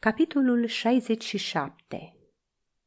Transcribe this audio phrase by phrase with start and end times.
[0.00, 2.16] Capitolul 67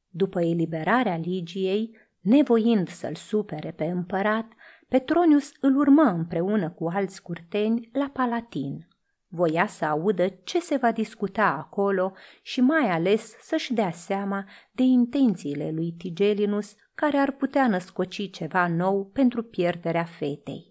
[0.09, 4.51] După eliberarea Ligiei, nevoind să-l supere pe împărat,
[4.87, 8.87] Petronius îl urmă împreună cu alți curteni la Palatin.
[9.27, 14.83] Voia să audă ce se va discuta acolo și mai ales să-și dea seama de
[14.83, 20.70] intențiile lui Tigelinus care ar putea născoci ceva nou pentru pierderea fetei.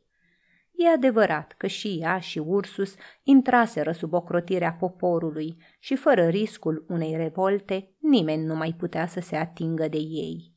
[0.83, 7.17] E adevărat că și ea și Ursus intraseră sub ocrotirea poporului și fără riscul unei
[7.17, 10.54] revolte, nimeni nu mai putea să se atingă de ei.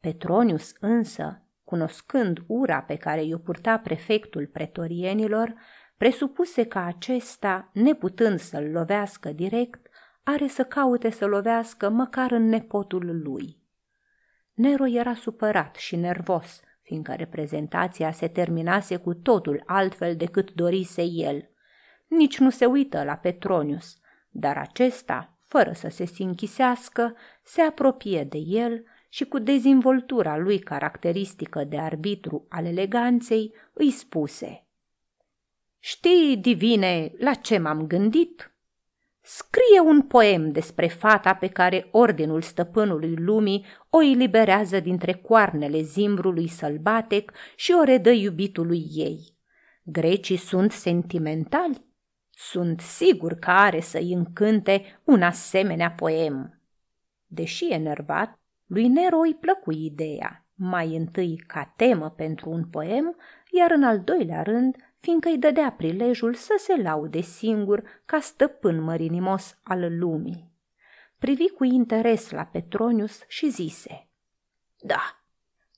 [0.00, 5.54] Petronius însă, cunoscând ura pe care i-o purta prefectul pretorienilor,
[5.96, 9.86] presupuse că acesta, neputând să-l lovească direct,
[10.22, 13.62] are să caute să lovească măcar în nepotul lui.
[14.52, 21.50] Nero era supărat și nervos– fiindcă reprezentația se terminase cu totul altfel decât dorise el.
[22.06, 23.98] Nici nu se uită la Petronius,
[24.30, 31.64] dar acesta, fără să se sinchisească, se apropie de el și cu dezvoltura lui caracteristică
[31.64, 34.66] de arbitru al eleganței îi spuse
[35.78, 38.53] Știi, divine, la ce m-am gândit?"
[39.26, 46.48] Scrie un poem despre fata pe care ordinul stăpânului lumii o eliberează dintre coarnele zimbrului
[46.48, 49.36] sălbatec și o redă iubitului ei.
[49.82, 51.86] Grecii sunt sentimentali?
[52.30, 56.62] Sunt sigur că are să-i încânte un asemenea poem.
[57.26, 63.16] Deși enervat, lui Nero îi plăcu ideea, mai întâi ca temă pentru un poem,
[63.50, 68.82] iar în al doilea rând fiindcă îi dădea prilejul să se laude singur ca stăpân
[68.82, 70.52] mărinimos al lumii.
[71.18, 74.08] Privi cu interes la Petronius și zise,
[74.80, 75.24] Da,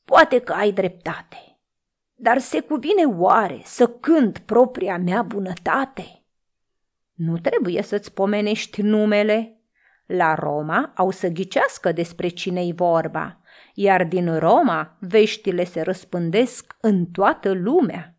[0.05, 1.59] poate că ai dreptate,
[2.15, 6.25] dar se cuvine oare să cânt propria mea bunătate?
[7.15, 9.61] Nu trebuie să-ți pomenești numele.
[10.07, 13.41] La Roma au să ghicească despre cine-i vorba,
[13.75, 18.16] iar din Roma veștile se răspândesc în toată lumea.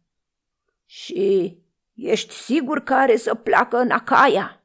[0.89, 1.57] Și
[1.93, 4.63] ești sigur că are să pleacă în Acaia?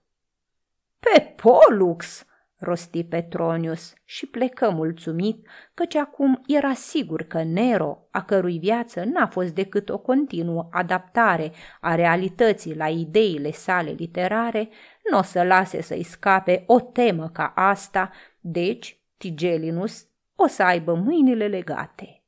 [0.99, 2.25] Pe Polux,
[2.57, 9.27] rosti Petronius și plecă mulțumit, căci acum era sigur că Nero, a cărui viață n-a
[9.27, 14.69] fost decât o continuă adaptare a realității la ideile sale literare,
[15.11, 20.07] nu o să lase să-i scape o temă ca asta, deci Tigelinus
[20.37, 22.22] o să aibă mâinile legate.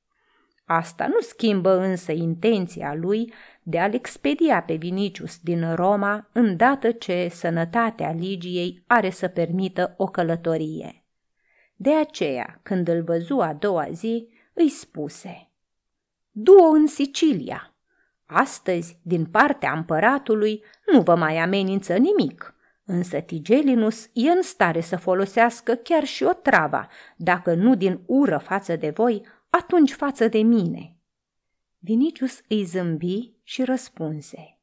[0.64, 3.32] Asta nu schimbă însă intenția lui
[3.62, 10.04] de a-l expedia pe Vinicius din Roma îndată ce sănătatea Ligiei are să permită o
[10.04, 11.04] călătorie.
[11.76, 15.48] De aceea, când îl văzu a doua zi, îi spuse
[16.30, 17.74] Du-o în Sicilia.
[18.26, 22.54] Astăzi, din partea împăratului, nu vă mai amenință nimic,
[22.84, 28.38] însă Tigelinus e în stare să folosească chiar și o travă, dacă nu din ură
[28.38, 30.96] față de voi, atunci față de mine.
[31.78, 34.58] Vinicius îi zâmbi și răspunse.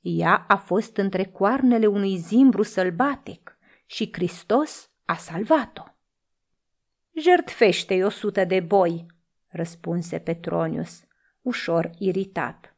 [0.00, 5.82] Ea a fost între coarnele unui zimbru sălbatic și Hristos a salvat-o.
[7.12, 9.06] Jertfește-i o sută de boi,
[9.46, 11.04] răspunse Petronius,
[11.40, 12.76] ușor iritat.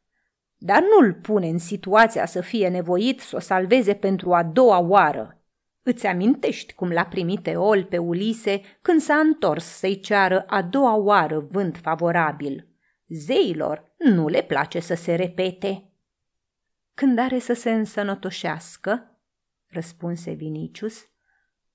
[0.56, 5.37] Dar nu-l pune în situația să fie nevoit să o salveze pentru a doua oară.
[5.90, 10.94] Îți amintești cum l-a primit Eol pe Ulise când s-a întors să-i ceară a doua
[10.94, 12.68] oară vânt favorabil.
[13.08, 15.90] Zeilor nu le place să se repete.
[16.94, 19.18] Când are să se însănătoșească,
[19.66, 21.04] răspunse Vinicius,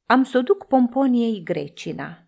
[0.06, 2.28] am să o duc Pomponiei Grecina.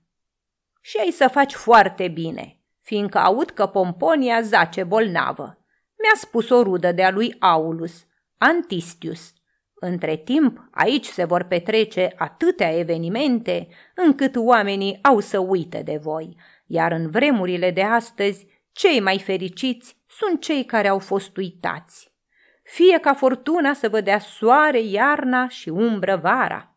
[0.82, 5.66] Și ai să faci foarte bine, fiindcă aud că Pomponia zace bolnavă.
[6.02, 8.06] Mi-a spus o rudă de-a lui Aulus,
[8.38, 9.34] Antistius,
[9.86, 16.36] între timp, aici se vor petrece atâtea evenimente încât oamenii au să uite de voi,
[16.66, 22.14] iar în vremurile de astăzi, cei mai fericiți sunt cei care au fost uitați.
[22.64, 26.75] Fie ca fortuna să vă dea soare iarna și umbră vara.